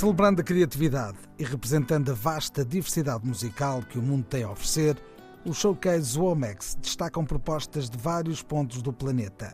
Celebrando 0.00 0.40
a 0.40 0.44
criatividade 0.44 1.18
e 1.38 1.44
representando 1.44 2.10
a 2.10 2.14
vasta 2.14 2.64
diversidade 2.64 3.26
musical 3.26 3.82
que 3.82 3.98
o 3.98 4.02
mundo 4.02 4.24
tem 4.24 4.44
a 4.44 4.50
oferecer, 4.50 4.96
os 5.44 5.58
showcase 5.58 6.18
Womex 6.18 6.74
destacam 6.80 7.22
propostas 7.22 7.90
de 7.90 7.98
vários 7.98 8.42
pontos 8.42 8.80
do 8.80 8.94
planeta, 8.94 9.52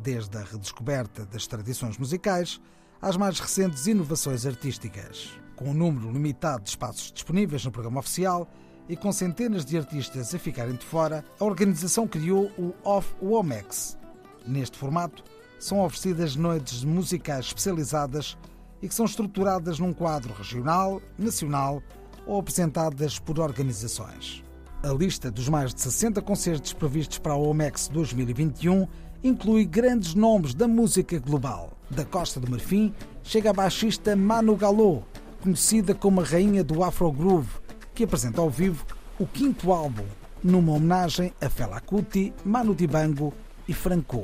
desde 0.00 0.38
a 0.38 0.42
redescoberta 0.42 1.26
das 1.26 1.48
tradições 1.48 1.98
musicais 1.98 2.60
às 3.00 3.16
mais 3.16 3.40
recentes 3.40 3.88
inovações 3.88 4.46
artísticas. 4.46 5.32
Com 5.56 5.70
um 5.70 5.74
número 5.74 6.12
limitado 6.12 6.62
de 6.62 6.70
espaços 6.70 7.10
disponíveis 7.10 7.64
no 7.64 7.72
programa 7.72 7.98
oficial 7.98 8.48
e 8.88 8.96
com 8.96 9.10
centenas 9.10 9.64
de 9.64 9.76
artistas 9.76 10.32
a 10.32 10.38
ficarem 10.38 10.76
de 10.76 10.86
fora, 10.86 11.24
a 11.40 11.44
organização 11.44 12.06
criou 12.06 12.52
o 12.56 12.72
Off 12.84 13.12
Womex. 13.20 13.98
Neste 14.46 14.78
formato, 14.78 15.24
são 15.58 15.84
oferecidas 15.84 16.36
noites 16.36 16.84
musicais 16.84 17.46
especializadas 17.46 18.36
e 18.82 18.88
que 18.88 18.94
são 18.94 19.06
estruturadas 19.06 19.78
num 19.78 19.92
quadro 19.92 20.34
regional, 20.34 21.00
nacional 21.16 21.80
ou 22.26 22.40
apresentadas 22.40 23.18
por 23.18 23.38
organizações. 23.38 24.42
A 24.82 24.88
lista 24.88 25.30
dos 25.30 25.48
mais 25.48 25.72
de 25.72 25.80
60 25.80 26.20
concertos 26.20 26.72
previstos 26.72 27.18
para 27.18 27.34
a 27.34 27.36
OMEX 27.36 27.88
2021 27.88 28.88
inclui 29.22 29.64
grandes 29.64 30.14
nomes 30.14 30.54
da 30.54 30.66
música 30.66 31.18
global. 31.20 31.72
Da 31.88 32.04
Costa 32.04 32.40
do 32.40 32.50
Marfim 32.50 32.92
chega 33.22 33.50
a 33.50 33.52
baixista 33.52 34.16
Manu 34.16 34.56
Galô, 34.56 35.02
conhecida 35.40 35.94
como 35.94 36.20
a 36.20 36.24
rainha 36.24 36.64
do 36.64 36.82
Afro 36.82 37.12
Groove, 37.12 37.48
que 37.94 38.04
apresenta 38.04 38.40
ao 38.40 38.50
vivo 38.50 38.84
o 39.18 39.26
quinto 39.26 39.72
álbum, 39.72 40.06
numa 40.42 40.72
homenagem 40.72 41.32
a 41.40 41.48
Fela 41.48 41.80
Kuti, 41.80 42.32
Manu 42.44 42.74
Dibango 42.74 43.32
e 43.68 43.72
Franco. 43.72 44.22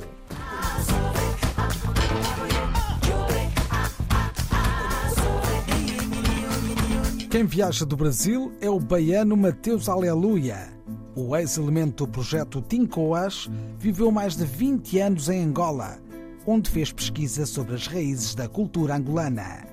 Quem 7.29 7.45
viaja 7.45 7.85
do 7.85 7.95
Brasil 7.95 8.51
é 8.59 8.67
o 8.67 8.79
baiano 8.79 9.37
Mateus 9.37 9.87
Aleluia. 9.87 10.73
O 11.15 11.35
ex-elemento 11.37 12.07
do 12.07 12.11
projeto 12.11 12.59
Tincoas 12.59 13.47
viveu 13.77 14.11
mais 14.11 14.35
de 14.35 14.45
20 14.45 14.97
anos 14.97 15.29
em 15.29 15.43
Angola, 15.43 15.99
onde 16.43 16.71
fez 16.71 16.91
pesquisa 16.91 17.45
sobre 17.45 17.75
as 17.75 17.85
raízes 17.85 18.33
da 18.33 18.47
cultura 18.49 18.95
angolana. 18.95 19.67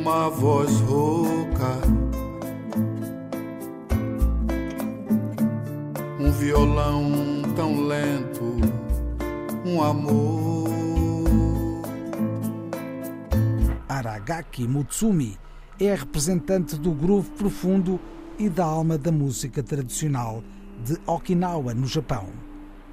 Uma 0.00 0.28
voz 0.28 0.80
rouca, 0.80 1.78
um 6.18 6.32
violão 6.32 7.12
tão 7.54 7.86
lento, 7.86 8.56
um 9.64 9.80
amor. 9.80 10.66
Aragaki 13.88 14.66
Mutsumi 14.66 15.38
é 15.78 15.94
representante 15.94 16.76
do 16.76 16.90
groove 16.92 17.30
profundo 17.32 18.00
e 18.38 18.48
da 18.48 18.64
alma 18.64 18.96
da 18.96 19.12
música 19.12 19.62
tradicional 19.62 20.42
de 20.84 20.98
Okinawa, 21.06 21.74
no 21.74 21.86
Japão, 21.86 22.28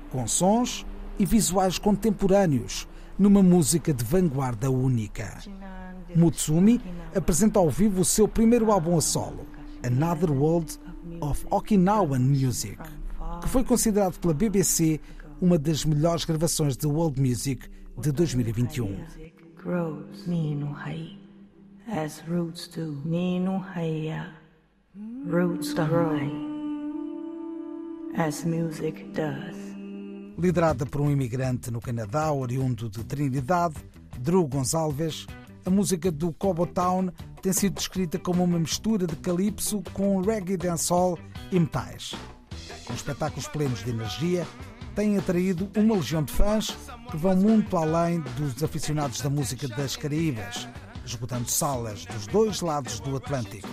com 0.09 0.27
sons 0.27 0.85
e 1.17 1.25
visuais 1.25 1.77
contemporâneos 1.77 2.87
numa 3.17 3.43
música 3.43 3.93
de 3.93 4.03
vanguarda 4.03 4.69
única. 4.69 5.39
Mutsumi 6.15 6.81
apresenta 7.15 7.59
ao 7.59 7.69
vivo 7.69 8.01
o 8.01 8.05
seu 8.05 8.27
primeiro 8.27 8.71
álbum 8.71 8.97
a 8.97 9.01
solo, 9.01 9.45
Another 9.85 10.31
World 10.31 10.79
of 11.21 11.45
Okinawan 11.49 12.19
Music, 12.19 12.77
que 13.41 13.49
foi 13.49 13.63
considerado 13.63 14.19
pela 14.19 14.33
BBC 14.33 14.99
uma 15.41 15.57
das 15.57 15.83
melhores 15.85 16.25
gravações 16.25 16.77
de 16.77 16.87
world 16.87 17.19
music 17.19 17.67
de 17.97 18.11
2021 18.11 18.97
as 21.87 22.19
roots 22.27 22.67
do. 22.67 23.01
Nino 23.05 23.63
haya, 23.75 24.33
roots 25.29 25.73
grow 25.73 26.13
as 28.15 28.43
music 28.45 29.03
does. 29.13 29.57
Liderada 30.37 30.85
por 30.85 31.01
um 31.01 31.11
imigrante 31.11 31.71
no 31.71 31.79
Canadá, 31.79 32.31
oriundo 32.31 32.89
de 32.89 33.03
Trinidade, 33.03 33.75
Drew 34.19 34.47
Gonçalves, 34.47 35.27
a 35.65 35.69
música 35.69 36.11
do 36.11 36.31
Cobotown 36.33 37.09
tem 37.41 37.53
sido 37.53 37.75
descrita 37.75 38.19
como 38.19 38.43
uma 38.43 38.59
mistura 38.59 39.07
de 39.07 39.15
calypso 39.15 39.81
com 39.93 40.21
reggae 40.21 40.57
dancehall 40.57 41.17
e 41.51 41.59
metais. 41.59 42.13
Com 42.85 42.93
espetáculos 42.93 43.47
plenos 43.47 43.83
de 43.83 43.91
energia, 43.91 44.45
tem 44.95 45.17
atraído 45.17 45.69
uma 45.75 45.95
legião 45.95 46.23
de 46.23 46.31
fãs 46.31 46.75
que 47.09 47.17
vão 47.17 47.35
muito 47.35 47.75
além 47.77 48.19
dos 48.37 48.61
aficionados 48.63 49.21
da 49.21 49.29
música 49.29 49.67
das 49.67 49.95
Caraíbas, 49.95 50.67
esgotando 51.05 51.49
salas 51.49 52.05
dos 52.05 52.27
dois 52.27 52.61
lados 52.61 52.99
do 52.99 53.15
Atlântico. 53.15 53.67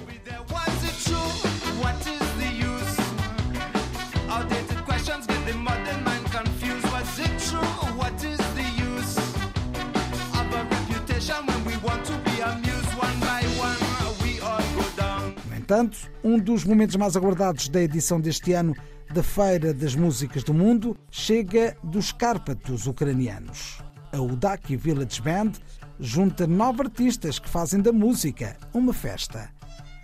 No 15.47 15.57
entanto, 15.57 16.11
um 16.25 16.39
dos 16.39 16.65
momentos 16.65 16.97
mais 16.97 17.17
aguardados 17.17 17.69
da 17.69 17.81
edição 17.81 18.21
deste 18.21 18.53
ano 18.53 18.75
da 19.13 19.23
Feira 19.23 19.75
das 19.75 19.95
Músicas 19.95 20.45
do 20.45 20.55
Mundo 20.55 20.97
chega 21.11 21.77
dos 21.83 22.13
Cárpatos 22.13 22.87
ucranianos. 22.87 23.83
A 24.13 24.21
Udaki 24.21 24.77
Village 24.77 25.21
Band 25.21 25.53
junta 26.01 26.47
nove 26.47 26.83
artistas 26.85 27.39
que 27.39 27.49
fazem 27.49 27.81
da 27.81 27.93
música 27.93 28.57
uma 28.73 28.93
festa. 28.93 29.51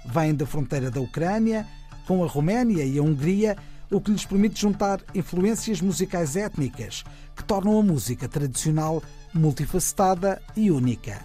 Vêm 0.04 0.34
da 0.34 0.44
fronteira 0.44 0.90
da 0.90 1.00
Ucrânia 1.00 1.66
com 2.06 2.22
a 2.22 2.26
Roménia 2.26 2.84
e 2.84 2.98
a 2.98 3.02
Hungria, 3.02 3.56
o 3.90 4.00
que 4.00 4.10
lhes 4.10 4.24
permite 4.24 4.60
juntar 4.60 5.00
influências 5.14 5.80
musicais 5.80 6.36
étnicas 6.36 7.02
que 7.34 7.42
tornam 7.42 7.80
a 7.80 7.82
música 7.82 8.28
tradicional 8.28 9.02
multifacetada 9.32 10.40
e 10.54 10.70
única. 10.70 11.24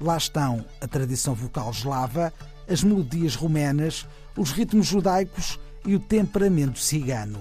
Lá 0.00 0.16
estão 0.16 0.64
a 0.80 0.88
tradição 0.88 1.34
vocal 1.34 1.70
eslava, 1.70 2.32
as 2.68 2.82
melodias 2.82 3.34
romenas, 3.34 4.06
os 4.36 4.52
ritmos 4.52 4.86
judaicos 4.86 5.60
e 5.84 5.94
o 5.94 6.00
temperamento 6.00 6.78
cigano. 6.78 7.40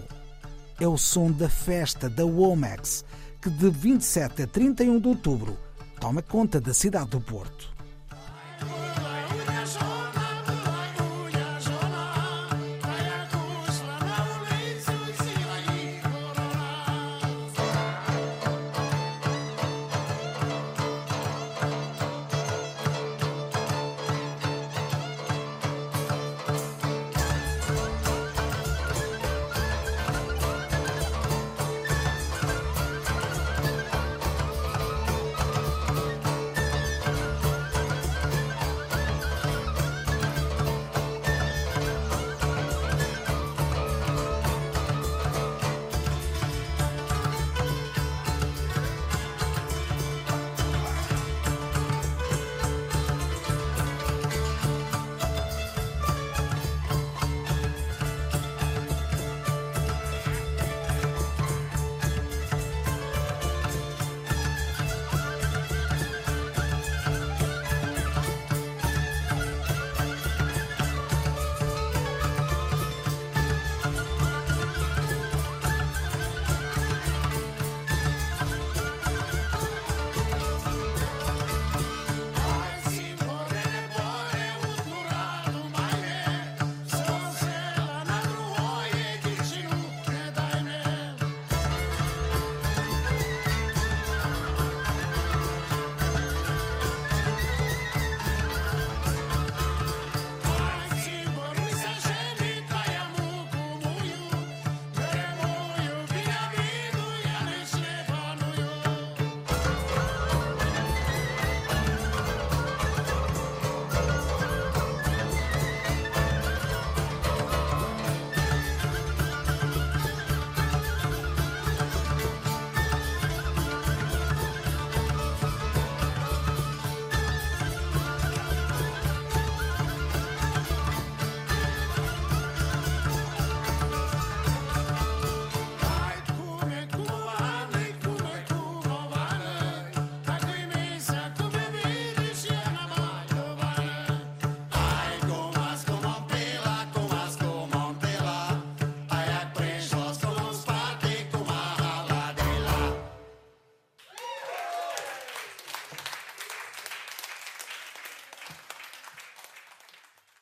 É 0.79 0.87
o 0.87 0.97
som 0.97 1.31
da 1.31 1.49
festa 1.49 2.09
da 2.09 2.25
Womax, 2.25 3.05
que 3.41 3.49
de 3.49 3.69
27 3.69 4.43
a 4.43 4.47
31 4.47 4.99
de 4.99 5.07
outubro 5.07 5.66
toma 5.99 6.21
conta 6.21 6.59
da 6.59 6.73
cidade 6.73 7.09
do 7.09 7.21
Porto. 7.21 7.76